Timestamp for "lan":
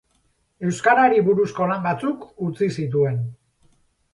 1.73-1.83